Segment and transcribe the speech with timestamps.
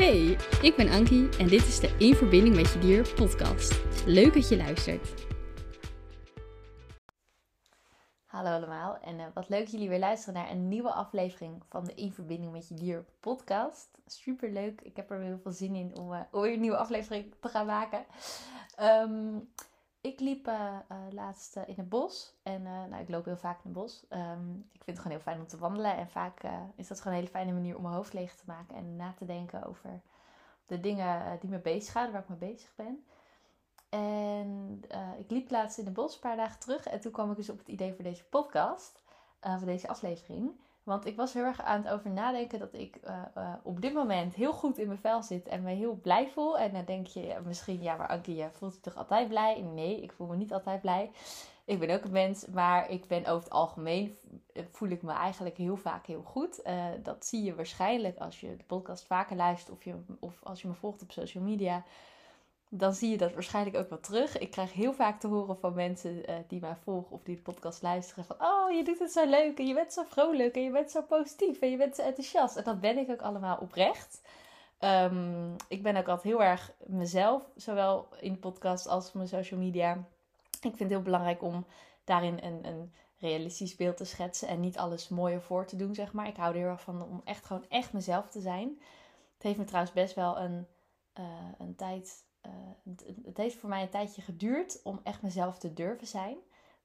[0.00, 3.80] Hey, ik ben Ankie en dit is de In Verbinding met Je Dier podcast.
[4.06, 5.14] Leuk dat je luistert.
[8.24, 11.94] Hallo allemaal en uh, wat leuk jullie weer luisteren naar een nieuwe aflevering van de
[11.94, 13.88] In Verbinding met Je Dier podcast.
[14.06, 17.34] Super leuk, ik heb er heel veel zin in om, uh, weer een nieuwe aflevering
[17.40, 18.04] te gaan maken.
[18.80, 19.48] Um,
[20.00, 20.78] ik liep uh,
[21.10, 22.34] laatst in het bos.
[22.42, 24.06] En nou, ik loop heel vaak in het bos.
[24.10, 25.96] Um, ik vind het gewoon heel fijn om te wandelen.
[25.96, 26.40] En vaak
[26.76, 28.76] is dat gewoon een hele fijne manier om mijn hoofd leeg te maken.
[28.76, 30.00] En na te denken over
[30.66, 33.04] de dingen die me bezighouden, waar ik mee bezig ben.
[33.88, 34.82] En
[35.18, 36.86] ik liep laatst in het bos, een paar dagen terug.
[36.86, 39.00] En toen kwam ik dus op het idee voor deze podcast.
[39.40, 40.60] voor deze aflevering.
[40.82, 43.94] Want ik was heel erg aan het over nadenken dat ik uh, uh, op dit
[43.94, 46.58] moment heel goed in mijn vel zit en me heel blij voel.
[46.58, 49.60] En dan denk je misschien, ja, maar Ankie, je voelt je toch altijd blij?
[49.60, 51.10] Nee, ik voel me niet altijd blij.
[51.64, 54.16] Ik ben ook een mens, maar ik ben over het algemeen
[54.70, 56.62] voel ik me eigenlijk heel vaak heel goed.
[57.02, 60.68] Dat zie je waarschijnlijk als je de podcast vaker luistert of, je, of als je
[60.68, 61.84] me volgt op social media
[62.72, 64.38] dan zie je dat waarschijnlijk ook wel terug.
[64.38, 67.42] Ik krijg heel vaak te horen van mensen uh, die mij volgen of die de
[67.42, 70.62] podcast luisteren: van oh, je doet het zo leuk en je bent zo vrolijk en
[70.62, 72.56] je bent zo positief en je bent zo enthousiast.
[72.56, 74.20] En dat ben ik ook allemaal oprecht.
[74.80, 79.28] Um, ik ben ook altijd heel erg mezelf, zowel in de podcast als op mijn
[79.28, 79.92] social media.
[80.50, 81.64] Ik vind het heel belangrijk om
[82.04, 86.12] daarin een, een realistisch beeld te schetsen en niet alles mooier voor te doen, zeg
[86.12, 86.26] maar.
[86.26, 88.80] Ik hou er heel erg van om echt gewoon echt mezelf te zijn.
[89.34, 90.66] Het heeft me trouwens best wel een,
[91.18, 91.24] uh,
[91.58, 92.52] een tijd uh,
[93.24, 96.36] het, heeft voor mij een tijdje geduurd om echt mezelf te durven zijn.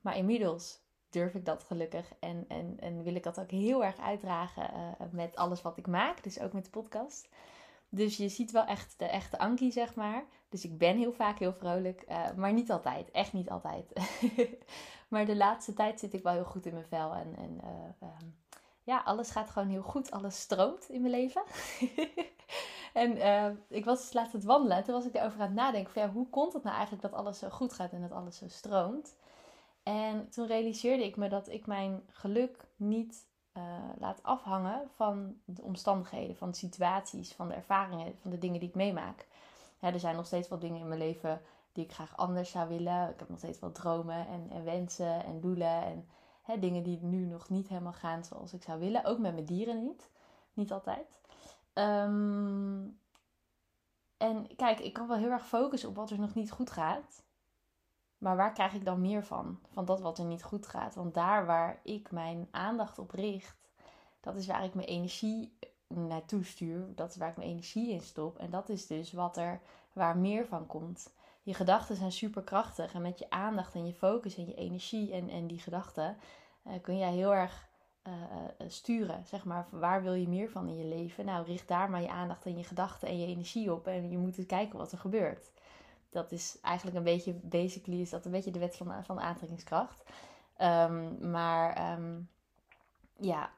[0.02, 2.14] Maar inmiddels durf ik dat gelukkig.
[2.20, 5.88] En, en, en wil ik dat ook heel erg uitdragen uh, met alles wat ik
[5.88, 6.24] maak.
[6.24, 7.30] Dus ook met de podcast.
[7.90, 10.24] Dus je ziet wel echt de echte Ankie, zeg maar.
[10.50, 12.06] Dus ik ben heel vaak heel vrolijk.
[12.10, 13.12] Uh, maar niet altijd.
[13.12, 13.94] Echt niet altijd.
[15.10, 17.14] maar de laatste tijd zit ik wel heel goed in mijn vel.
[17.14, 17.60] En, en
[18.02, 18.36] um,
[18.84, 20.12] ja, alles gaat gewoon heel goed.
[20.12, 21.44] Alles stroomt in mijn leven.
[22.96, 24.78] En uh, ik was dus laatst het wandelen.
[24.78, 26.12] En toen was ik erover aan het nadenken.
[26.12, 29.16] Hoe komt het nou eigenlijk dat alles zo goed gaat en dat alles zo stroomt?
[29.84, 33.64] En toen realiseerde ik me dat ik mijn geluk niet uh,
[33.98, 38.70] laat afhangen van de omstandigheden, van de situaties, van de ervaringen, van de dingen die
[38.70, 39.28] ik meemaak.
[39.80, 41.42] Er zijn nog steeds wel dingen in mijn leven
[41.72, 43.10] die ik graag anders zou willen.
[43.10, 46.08] Ik heb nog steeds wel dromen en, en wensen en doelen en
[46.42, 49.06] hè, dingen die nu nog niet helemaal gaan zoals ik zou willen.
[49.06, 50.10] Ook met mijn dieren niet.
[50.54, 51.20] Niet altijd.
[51.78, 53.00] Um,
[54.18, 57.24] en kijk, ik kan wel heel erg focussen op wat er nog niet goed gaat.
[58.18, 59.60] Maar waar krijg ik dan meer van?
[59.72, 60.96] Van dat wat er niet goed gaat.
[60.96, 63.70] Want daar waar ik mijn aandacht op richt,
[64.20, 66.96] dat is waar ik mijn energie naartoe stuur.
[66.96, 68.38] Dat is waar ik mijn energie in stop.
[68.38, 69.62] En dat is dus wat er,
[69.94, 71.14] waar meer van komt.
[71.44, 72.94] Je gedachten zijn superkrachtig.
[72.94, 76.18] En met je aandacht en je focus en je energie en, en die gedachten
[76.68, 77.70] uh, kun jij heel erg
[78.08, 78.14] uh,
[78.68, 79.24] sturen.
[79.26, 81.26] Zeg maar, waar wil je meer van in je leven?
[81.26, 83.88] Nou, richt daar maar je aandacht en je gedachten en je energie op.
[83.88, 85.52] En je moet eens kijken wat er gebeurt.
[86.10, 89.22] Dat is eigenlijk een beetje, basically is dat een beetje de wet van, van de
[89.22, 90.04] aantrekkingskracht.
[90.62, 92.30] Um, maar um,
[93.18, 93.52] ja,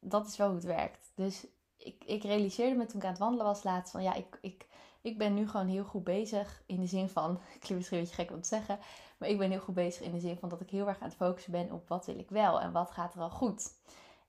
[0.00, 1.10] dat is wel hoe het werkt.
[1.14, 1.46] Dus
[1.76, 4.66] ik, ik realiseerde me toen ik aan het wandelen was laatst van ja, ik, ik,
[5.00, 6.62] ik ben nu gewoon heel goed bezig.
[6.66, 8.78] In de zin van, ik klinkt misschien een beetje gek om te zeggen,
[9.18, 11.08] maar ik ben heel goed bezig in de zin van dat ik heel erg aan
[11.08, 13.78] het focussen ben op wat wil ik wel en wat gaat er al goed.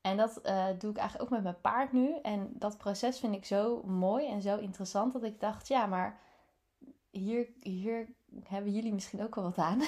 [0.01, 2.15] En dat uh, doe ik eigenlijk ook met mijn paard nu.
[2.21, 6.19] En dat proces vind ik zo mooi en zo interessant dat ik dacht, ja, maar
[7.09, 8.07] hier, hier
[8.43, 9.81] hebben jullie misschien ook wel wat aan.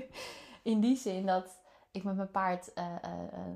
[0.62, 1.60] in die zin dat
[1.90, 3.10] ik met mijn paard uh, uh,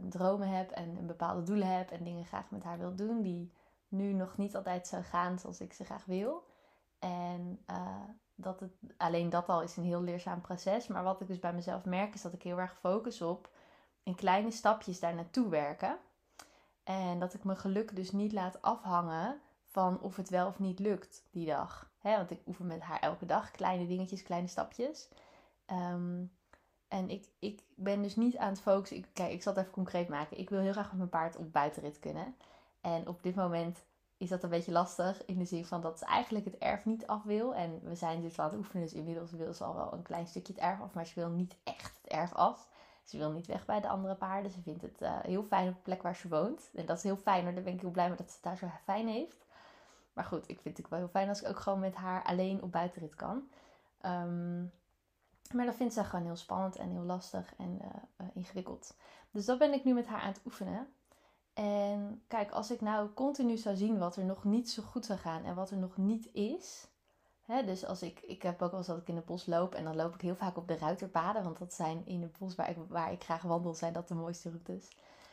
[0.08, 3.52] dromen heb en bepaalde doelen heb en dingen graag met haar wil doen die
[3.88, 6.44] nu nog niet altijd zo gaan zoals ik ze graag wil.
[7.04, 7.64] En
[8.34, 10.86] dat het, alleen dat al is een heel leerzaam proces.
[10.86, 13.50] Maar wat ik dus bij mezelf merk is dat ik heel erg focus op
[14.02, 15.98] in kleine stapjes daar naartoe werken.
[16.84, 20.78] En dat ik mijn geluk dus niet laat afhangen van of het wel of niet
[20.78, 21.90] lukt die dag.
[22.02, 25.08] want ik oefen met haar elke dag kleine dingetjes, kleine stapjes.
[25.66, 26.32] Um,
[26.88, 28.96] en ik, ik ben dus niet aan het focussen.
[28.96, 30.38] Ik, kijk, ik zal het even concreet maken.
[30.38, 32.36] Ik wil heel graag met mijn paard op buitenrit kunnen.
[32.80, 33.84] En op dit moment
[34.24, 35.24] is dat een beetje lastig.
[35.24, 37.54] In de zin van dat ze eigenlijk het erf niet af wil.
[37.54, 38.82] En we zijn dus aan het oefenen.
[38.82, 40.94] Dus inmiddels wil ze al wel een klein stukje het erf af.
[40.94, 42.68] Maar ze wil niet echt het erf af.
[43.04, 44.50] Ze wil niet weg bij de andere paarden.
[44.50, 46.70] Ze vindt het uh, heel fijn op de plek waar ze woont.
[46.74, 47.54] En dat is heel fijn hoor.
[47.54, 49.44] Daar ben ik heel blij mee dat ze het daar zo fijn heeft.
[50.12, 52.24] Maar goed, ik vind het ook wel heel fijn als ik ook gewoon met haar
[52.24, 53.48] alleen op buitenrit kan.
[54.02, 54.72] Um,
[55.52, 57.86] maar dat vindt ze gewoon heel spannend en heel lastig en uh,
[58.20, 58.96] uh, ingewikkeld.
[59.30, 60.88] Dus dat ben ik nu met haar aan het oefenen.
[61.54, 65.18] En kijk, als ik nou continu zou zien wat er nog niet zo goed zou
[65.18, 66.88] gaan en wat er nog niet is.
[67.40, 69.74] Hè, dus als ik, ik heb ook wel eens dat ik in het bos loop
[69.74, 71.42] en dan loop ik heel vaak op de ruiterpaden.
[71.42, 74.14] Want dat zijn in het bos waar ik, waar ik graag wandel, zijn dat de
[74.14, 74.88] mooiste routes.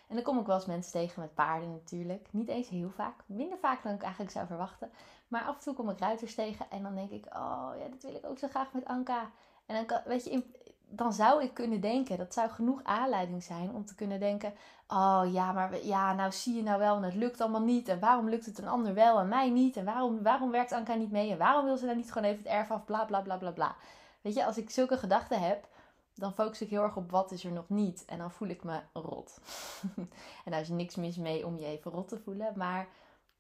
[0.07, 2.27] En dan kom ik wel eens mensen tegen met paarden natuurlijk.
[2.31, 3.23] Niet eens heel vaak.
[3.25, 4.91] Minder vaak dan ik eigenlijk zou verwachten.
[5.27, 8.03] Maar af en toe kom ik ruiters tegen en dan denk ik, oh ja, dat
[8.03, 9.31] wil ik ook zo graag met Anka.
[9.65, 10.43] En dan, kan, weet je,
[10.91, 14.53] dan zou ik kunnen denken, dat zou genoeg aanleiding zijn om te kunnen denken,
[14.87, 17.87] oh ja, maar ja, nou zie je nou wel en het lukt allemaal niet.
[17.87, 19.77] En waarom lukt het een ander wel en mij niet?
[19.77, 21.31] En waarom, waarom werkt Anka niet mee?
[21.31, 22.85] En waarom wil ze dan niet gewoon even het erf af?
[22.85, 23.75] Bla bla bla bla bla.
[24.21, 25.67] Weet je, als ik zulke gedachten heb,
[26.13, 28.05] dan focus ik heel erg op wat is er nog niet.
[28.05, 29.39] En dan voel ik me rot.
[30.45, 32.53] en daar is niks mis mee om je even rot te voelen.
[32.55, 32.87] Maar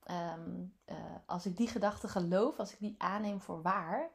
[0.03, 0.95] ehm, eh,
[1.25, 4.09] als ik die gedachten geloof, als ik die aanneem voor waar,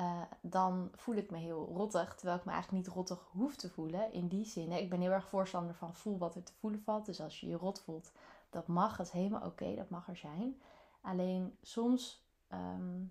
[0.00, 2.14] uh, dan voel ik me heel rottig.
[2.14, 4.12] Terwijl ik me eigenlijk niet rottig hoef te voelen.
[4.12, 7.06] In die zin, ik ben heel erg voorstander van voel wat er te voelen valt.
[7.06, 8.12] Dus als je je rot voelt,
[8.50, 8.96] dat mag.
[8.96, 10.60] Dat is helemaal oké, dat mag er zijn.
[11.00, 13.02] Alleen soms ehm,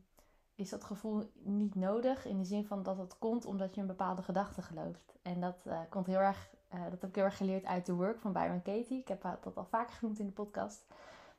[0.56, 2.25] is dat gevoel niet nodig.
[2.25, 5.18] In de zin van dat het komt omdat je een bepaalde gedachte gelooft.
[5.21, 7.95] En dat uh, komt heel erg, uh, dat heb ik heel erg geleerd uit The
[7.95, 9.00] Work van Byron Katie.
[9.00, 10.86] Ik heb dat al vaker genoemd in de podcast.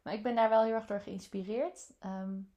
[0.03, 1.93] Maar ik ben daar wel heel erg door geïnspireerd.
[2.05, 2.51] Um,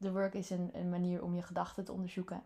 [0.00, 2.42] The Work is een, een manier om je gedachten te onderzoeken.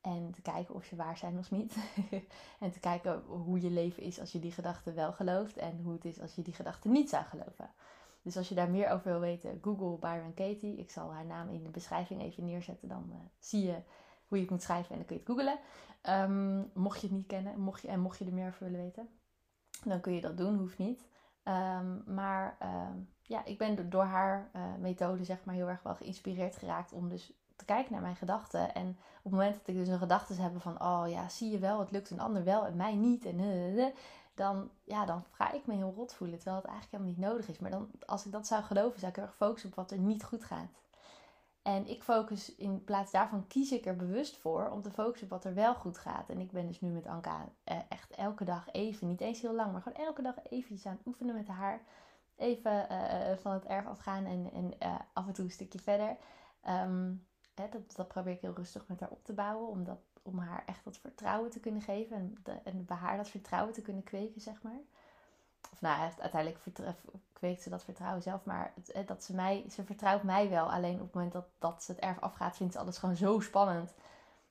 [0.00, 1.76] En te kijken of ze waar zijn of niet.
[2.60, 5.56] en te kijken hoe je leven is als je die gedachten wel gelooft.
[5.56, 7.70] En hoe het is als je die gedachten niet zou geloven.
[8.22, 10.76] Dus als je daar meer over wil weten, Google Byron Katie.
[10.76, 12.88] Ik zal haar naam in de beschrijving even neerzetten.
[12.88, 13.82] Dan uh, zie je
[14.32, 15.58] hoe je het moet schrijven en dan kun je het googlen.
[16.08, 18.80] Um, mocht je het niet kennen mocht je, en mocht je er meer over willen
[18.80, 19.08] weten,
[19.84, 21.06] dan kun je dat doen, hoeft niet.
[21.44, 25.94] Um, maar um, ja, ik ben door haar uh, methode zeg maar heel erg wel
[25.94, 28.74] geïnspireerd geraakt om dus te kijken naar mijn gedachten.
[28.74, 31.58] En op het moment dat ik dus een gedachte heb van, oh ja, zie je
[31.58, 33.24] wel, het lukt een ander wel en mij niet.
[33.24, 33.86] En uh,
[34.34, 37.48] dan, ja, dan ga ik me heel rot voelen, terwijl het eigenlijk helemaal niet nodig
[37.48, 37.58] is.
[37.58, 39.98] Maar dan, als ik dat zou geloven, zou ik heel erg focussen op wat er
[39.98, 40.70] niet goed gaat.
[41.62, 45.32] En ik focus in plaats daarvan kies ik er bewust voor om te focussen op
[45.32, 46.28] wat er wel goed gaat.
[46.28, 49.54] En ik ben dus nu met Anka eh, echt elke dag even, niet eens heel
[49.54, 51.82] lang, maar gewoon elke dag eventjes aan het oefenen met haar
[52.42, 56.16] even uh, van het erf afgaan en, en uh, af en toe een stukje verder.
[56.68, 59.98] Um, hè, dat, dat probeer ik heel rustig met haar op te bouwen, om, dat,
[60.22, 63.82] om haar echt dat vertrouwen te kunnen geven en, en bij haar dat vertrouwen te
[63.82, 64.80] kunnen kweken, zeg maar.
[65.72, 66.64] Of nou, uiteindelijk
[67.32, 70.72] kweekt ze dat vertrouwen zelf, maar het, dat ze mij, ze vertrouwt mij wel.
[70.72, 73.40] Alleen op het moment dat, dat ze het erf afgaat, vindt ze alles gewoon zo
[73.40, 73.94] spannend.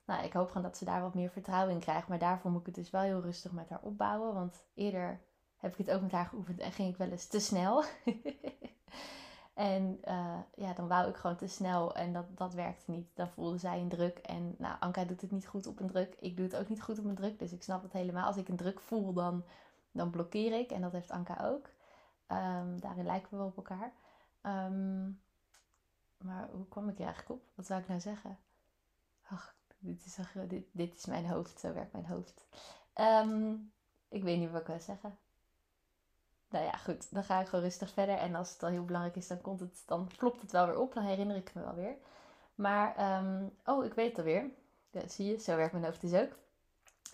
[0.04, 2.08] Nou, ik hoop gewoon dat ze daar wat meer vertrouwen in krijgt.
[2.08, 4.34] Maar daarvoor moet ik het dus wel heel rustig met haar opbouwen.
[4.34, 5.20] Want eerder
[5.62, 7.84] heb ik het ook met haar geoefend en ging ik wel eens te snel.
[9.54, 13.08] en uh, ja, dan wou ik gewoon te snel en dat, dat werkte niet.
[13.14, 16.16] Dan voelde zij een druk en nou, Anka doet het niet goed op een druk.
[16.20, 18.26] Ik doe het ook niet goed op een druk, dus ik snap het helemaal.
[18.26, 19.44] Als ik een druk voel, dan,
[19.92, 21.70] dan blokkeer ik en dat heeft Anka ook.
[22.28, 23.92] Um, daarin lijken we wel op elkaar.
[24.42, 25.20] Um,
[26.16, 27.48] maar hoe kwam ik hier eigenlijk op?
[27.54, 28.38] Wat zou ik nou zeggen?
[29.22, 30.18] Ach, dit is,
[30.48, 32.46] dit, dit is mijn hoofd, zo werkt mijn hoofd.
[32.94, 33.72] Um,
[34.08, 35.18] ik weet niet wat ik wil zeggen
[36.52, 38.16] nou ja, goed, dan ga ik gewoon rustig verder.
[38.16, 40.78] En als het al heel belangrijk is, dan, komt het, dan klopt het wel weer
[40.78, 40.94] op.
[40.94, 41.96] Dan herinner ik me wel weer.
[42.54, 44.50] Maar, um, oh, ik weet het alweer.
[44.90, 46.36] Ja, zie je, zo werkt mijn hoofd dus ook.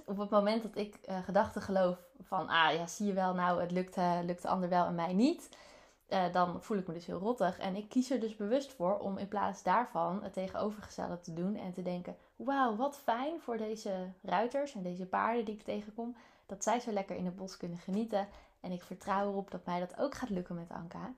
[0.05, 3.61] Op het moment dat ik uh, gedachten geloof van, ah ja, zie je wel, nou,
[3.61, 5.49] het lukt, uh, lukt de ander wel en mij niet.
[6.09, 7.59] Uh, dan voel ik me dus heel rottig.
[7.59, 11.57] En ik kies er dus bewust voor om in plaats daarvan het tegenovergestelde te doen.
[11.57, 16.17] En te denken, wauw, wat fijn voor deze ruiters en deze paarden die ik tegenkom.
[16.47, 18.29] Dat zij zo lekker in het bos kunnen genieten.
[18.61, 21.15] En ik vertrouw erop dat mij dat ook gaat lukken met Anka.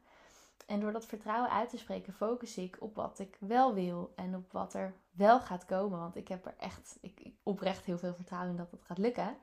[0.67, 4.37] En door dat vertrouwen uit te spreken, focus ik op wat ik wel wil en
[4.37, 5.99] op wat er wel gaat komen.
[5.99, 9.37] Want ik heb er echt ik, oprecht heel veel vertrouwen in dat het gaat lukken.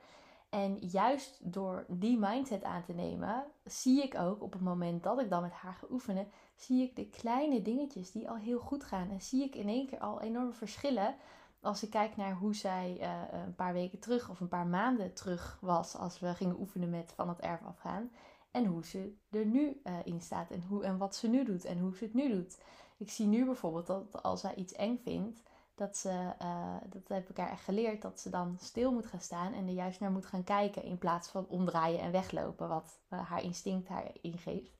[0.48, 5.20] En juist door die mindset aan te nemen, zie ik ook op het moment dat
[5.20, 8.84] ik dan met haar ga oefenen, zie ik de kleine dingetjes die al heel goed
[8.84, 9.10] gaan.
[9.10, 11.14] En zie ik in één keer al enorme verschillen
[11.60, 15.14] als ik kijk naar hoe zij uh, een paar weken terug of een paar maanden
[15.14, 18.10] terug was als we gingen oefenen met van het erf afgaan.
[18.50, 21.64] En hoe ze er nu uh, in staat en, hoe, en wat ze nu doet
[21.64, 22.58] en hoe ze het nu doet.
[22.96, 25.42] Ik zie nu bijvoorbeeld dat als zij iets eng vindt,
[25.74, 29.20] dat ze, uh, dat heb ik haar echt geleerd, dat ze dan stil moet gaan
[29.20, 33.00] staan en er juist naar moet gaan kijken in plaats van omdraaien en weglopen, wat
[33.08, 34.77] haar instinct haar ingeeft.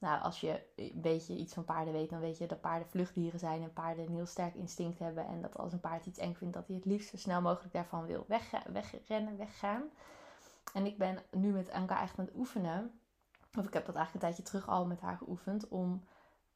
[0.00, 3.38] Nou, als je een beetje iets van paarden weet, dan weet je dat paarden vluchtdieren
[3.38, 5.26] zijn en paarden een heel sterk instinct hebben.
[5.26, 7.72] En dat als een paard iets eng vindt, dat hij het liefst zo snel mogelijk
[7.72, 8.24] daarvan wil
[8.72, 9.82] wegrennen, weggaan.
[10.72, 13.00] En ik ben nu met Anka echt aan het oefenen.
[13.58, 15.68] Of ik heb dat eigenlijk een tijdje terug al met haar geoefend.
[15.68, 16.04] Om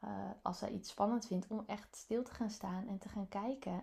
[0.05, 0.11] uh,
[0.43, 3.83] als zij iets spannend vindt, om echt stil te gaan staan en te gaan kijken.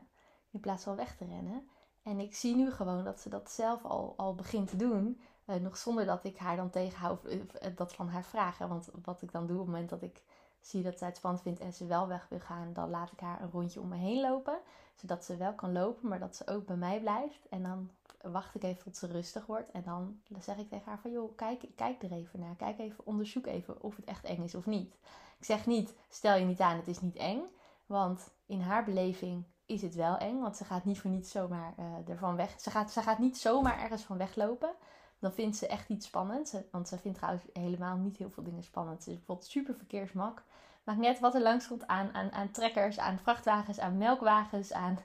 [0.52, 1.70] In plaats van weg te rennen.
[2.04, 5.22] En ik zie nu gewoon dat ze dat zelf al, al begint te doen.
[5.52, 8.58] Uh, nog zonder dat ik haar dan tegenhoud of uh, dat van haar vraag.
[8.58, 10.24] Want wat ik dan doe op het moment dat ik
[10.62, 13.20] zie dat zij het spannend vindt en ze wel weg wil gaan, dan laat ik
[13.20, 14.60] haar een rondje om me heen lopen.
[14.96, 17.48] Zodat ze wel kan lopen, maar dat ze ook bij mij blijft.
[17.50, 17.90] En dan
[18.22, 19.72] wacht ik even tot ze rustig wordt.
[19.72, 22.56] En dan zeg ik tegen haar van, joh, kijk, kijk er even naar.
[22.56, 24.94] Kijk even, onderzoek even of het echt eng is of niet.
[25.38, 27.42] Ik zeg niet, stel je niet aan, het is niet eng.
[27.86, 30.40] Want in haar beleving is het wel eng.
[30.40, 31.74] Want ze gaat niet voor niets zomaar
[32.08, 32.60] ervan weg.
[32.60, 34.74] Ze gaat, ze gaat niet zomaar ergens van weglopen.
[35.22, 36.56] Dan vindt ze echt iets spannends.
[36.72, 39.04] Want ze vindt trouwens helemaal niet heel veel dingen spannend.
[39.04, 40.44] Ze is bijvoorbeeld super verkeersmak.
[40.84, 45.00] Maakt net wat er langs komt aan, aan, aan trekkers, aan vrachtwagens, aan melkwagens, aan,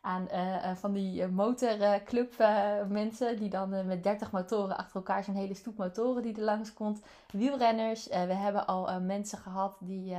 [0.00, 2.38] aan uh, van die motorclub
[2.88, 6.72] mensen die dan met 30 motoren achter elkaar zo'n hele stoep motoren die er langs
[6.72, 7.00] komt.
[7.32, 8.06] Wielrenners.
[8.06, 10.16] we hebben al mensen gehad die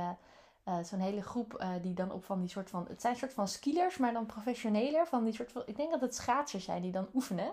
[0.82, 2.86] zo'n hele groep die dan op van die soort van.
[2.88, 5.06] Het zijn soort van skielers, maar dan professioneler.
[5.06, 5.62] Van die soort van.
[5.66, 7.52] Ik denk dat het schaatsers zijn die dan oefenen.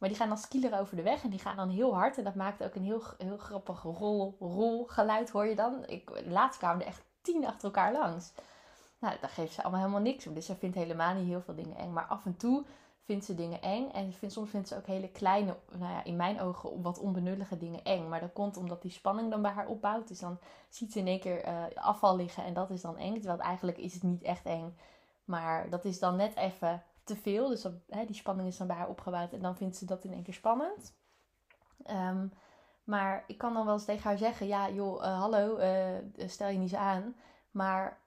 [0.00, 2.18] Maar die gaan dan skieler over de weg en die gaan dan heel hard.
[2.18, 5.86] En dat maakt ook een heel, heel grappig rol, rolgeluid, hoor je dan.
[5.86, 8.32] Ik, laatst kwamen er echt tien achter elkaar langs.
[8.98, 10.34] Nou, daar geeft ze allemaal helemaal niks om.
[10.34, 11.92] Dus ze vindt helemaal niet heel veel dingen eng.
[11.92, 12.64] Maar af en toe
[13.04, 13.90] vindt ze dingen eng.
[13.90, 17.58] En vindt, soms vindt ze ook hele kleine, nou ja, in mijn ogen wat onbenullige
[17.58, 18.08] dingen eng.
[18.08, 20.08] Maar dat komt omdat die spanning dan bij haar opbouwt.
[20.08, 20.38] Dus dan
[20.68, 23.14] ziet ze in één keer uh, afval liggen en dat is dan eng.
[23.14, 24.76] Terwijl eigenlijk is het niet echt eng.
[25.24, 26.82] Maar dat is dan net even
[27.14, 27.48] te veel.
[27.48, 29.32] Dus hè, die spanning is dan bij haar opgebouwd.
[29.32, 30.94] En dan vindt ze dat in één keer spannend.
[31.84, 32.26] Ehm,
[32.84, 36.48] maar ik kan dan wel eens tegen haar zeggen: Ja, joh, uh, hallo, uh, stel
[36.48, 37.14] je niet zo aan.
[37.50, 38.00] Maar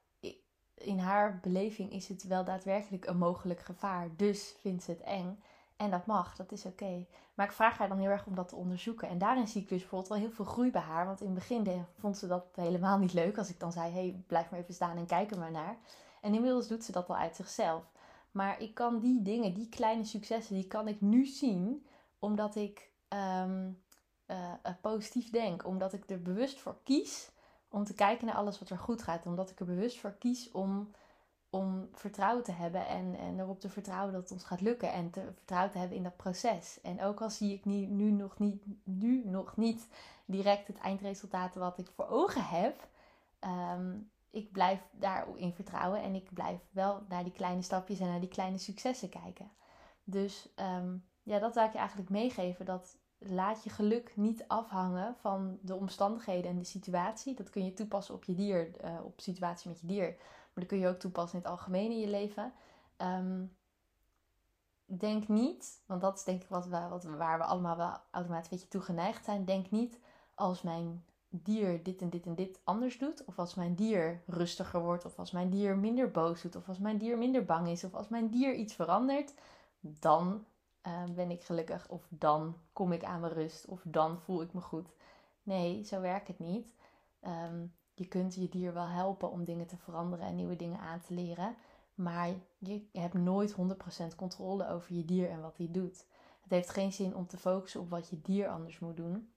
[0.73, 4.09] in haar beleving is het wel daadwerkelijk een mogelijk gevaar.
[4.15, 5.43] Dus vindt ze het eng.
[5.77, 7.05] En dat mag, dat is oké.
[7.33, 9.07] Maar ik vraag haar dan heel erg om dat te onderzoeken.
[9.07, 11.05] En daarin zie ik dus bijvoorbeeld wel heel veel groei bij haar.
[11.05, 13.37] Want in het begin vond ze dat helemaal niet leuk.
[13.37, 15.77] Als ik dan zei, hey, blijf maar even staan en kijk er maar naar.
[16.21, 17.92] En inmiddels doet ze dat al uit zichzelf.
[18.33, 21.85] Maar ik kan die dingen, die kleine successen, die kan ik nu zien.
[22.19, 23.83] Omdat ik um,
[24.27, 25.65] uh, positief denk.
[25.65, 27.31] Omdat ik er bewust voor kies
[27.69, 29.25] om te kijken naar alles wat er goed gaat.
[29.25, 30.91] Omdat ik er bewust voor kies om,
[31.49, 34.91] om vertrouwen te hebben en, en erop te vertrouwen dat het ons gaat lukken.
[34.91, 36.81] En te vertrouwen te hebben in dat proces.
[36.81, 39.87] En ook al zie ik nu, nu, nog, niet, nu nog niet
[40.25, 42.87] direct het eindresultaat wat ik voor ogen heb.
[43.75, 48.19] Um, ik blijf daarin vertrouwen en ik blijf wel naar die kleine stapjes en naar
[48.19, 49.51] die kleine successen kijken.
[50.03, 52.65] Dus um, ja, dat zou ik je eigenlijk meegeven.
[52.65, 57.35] Dat laat je geluk niet afhangen van de omstandigheden en de situatie.
[57.35, 60.15] Dat kun je toepassen op je dier, uh, op situatie met je dier.
[60.17, 62.53] Maar dat kun je ook toepassen in het algemeen in je leven.
[62.97, 63.55] Um,
[64.85, 68.57] denk niet, want dat is denk ik wat wat waar we allemaal wel automatisch een
[68.57, 69.45] beetje toe geneigd zijn.
[69.45, 69.99] Denk niet
[70.35, 71.05] als mijn
[71.43, 73.25] dier dit en dit en dit anders doet.
[73.25, 75.05] Of als mijn dier rustiger wordt.
[75.05, 76.55] Of als mijn dier minder boos doet.
[76.55, 77.83] Of als mijn dier minder bang is.
[77.83, 79.33] Of als mijn dier iets verandert.
[79.79, 80.45] Dan
[80.83, 84.53] Ehm, ben ik gelukkig of dan kom ik aan mijn rust of dan voel ik
[84.53, 84.93] me goed.
[85.43, 86.73] Nee, zo werkt het niet.
[87.19, 91.01] Ehm, je kunt je dier wel helpen om dingen te veranderen en nieuwe dingen aan
[91.01, 91.55] te leren.
[91.95, 96.05] Maar je hebt nooit 100% controle over je dier en wat hij doet.
[96.41, 99.32] Het heeft geen zin om te focussen op wat je dier anders moet doen.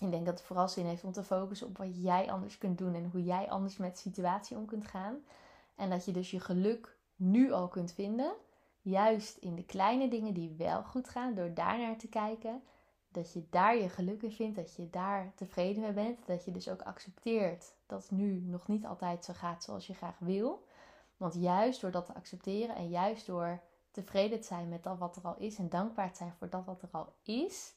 [0.00, 2.78] Ik denk dat het vooral zin heeft om te focussen op wat jij anders kunt
[2.78, 5.16] doen en hoe jij anders met de situatie om kunt gaan.
[5.74, 8.34] En dat je dus je geluk nu al kunt vinden
[8.84, 12.62] juist in de kleine dingen die wel goed gaan, door daar naar te kijken,
[13.08, 16.50] dat je daar je geluk in vindt, dat je daar tevreden mee bent, dat je
[16.50, 20.66] dus ook accepteert dat het nu nog niet altijd zo gaat zoals je graag wil.
[21.16, 23.60] Want juist door dat te accepteren en juist door
[23.90, 26.64] tevreden te zijn met dat wat er al is en dankbaar te zijn voor dat
[26.64, 27.74] wat er al is,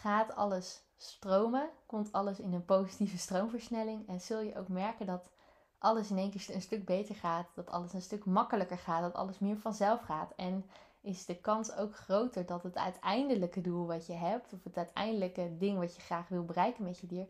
[0.00, 5.30] gaat alles stromen, komt alles in een positieve stroomversnelling en zul je ook merken dat
[5.78, 9.14] alles in één keer een stuk beter gaat, dat alles een stuk makkelijker gaat, dat
[9.14, 10.32] alles meer vanzelf gaat.
[10.36, 14.76] En is de kans ook groter dat het uiteindelijke doel wat je hebt, of het
[14.76, 17.26] uiteindelijke ding wat je graag wil bereiken met je dier,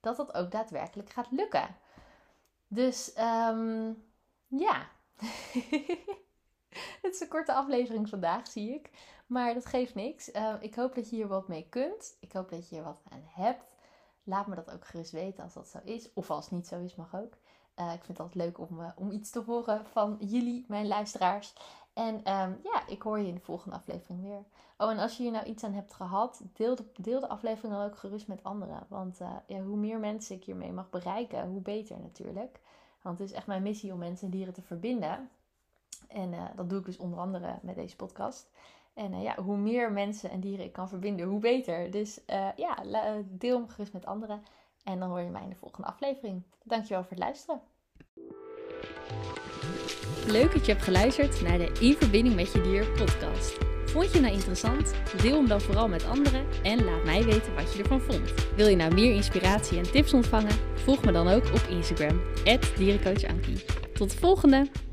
[0.00, 1.76] dat dat ook daadwerkelijk gaat lukken.
[2.68, 4.04] Dus um,
[4.46, 4.86] ja,
[7.02, 8.90] het is een korte aflevering vandaag, zie ik.
[9.32, 10.32] Maar dat geeft niks.
[10.32, 12.16] Uh, ik hoop dat je hier wat mee kunt.
[12.20, 13.64] Ik hoop dat je er wat aan hebt.
[14.22, 16.12] Laat me dat ook gerust weten als dat zo is.
[16.12, 17.32] Of als het niet zo is, mag ook.
[17.76, 20.86] Uh, ik vind het altijd leuk om, uh, om iets te horen van jullie, mijn
[20.86, 21.54] luisteraars.
[21.92, 24.44] En um, ja, ik hoor je in de volgende aflevering weer.
[24.78, 27.74] Oh, en als je hier nou iets aan hebt gehad, deel de, deel de aflevering
[27.74, 28.86] dan ook gerust met anderen.
[28.88, 32.60] Want uh, ja, hoe meer mensen ik hiermee mag bereiken, hoe beter natuurlijk.
[33.02, 35.30] Want het is echt mijn missie om mensen en dieren te verbinden.
[36.08, 38.50] En dat doe ik dus onder andere met deze podcast.
[38.94, 41.90] En ja, hoe meer mensen en dieren ik kan verbinden, hoe beter.
[41.90, 42.20] Dus
[42.56, 42.76] ja,
[43.24, 44.42] deel hem gerust met anderen.
[44.84, 46.42] En dan hoor je mij in de volgende aflevering.
[46.64, 47.60] Dankjewel voor het luisteren.
[50.26, 53.58] Leuk dat je hebt geluisterd naar de In Verbinding met Je Dier podcast.
[53.84, 54.94] Vond je nou interessant?
[55.22, 58.54] Deel hem dan vooral met anderen en laat mij weten wat je ervan vond.
[58.56, 60.58] Wil je nou meer inspiratie en tips ontvangen?
[60.74, 62.20] Volg me dan ook op Instagram,
[62.76, 63.64] dierencoachankie.
[63.94, 64.91] Tot de volgende!